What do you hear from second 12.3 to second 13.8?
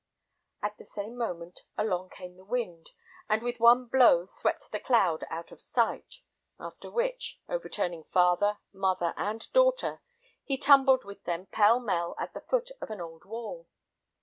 the foot of an old wall.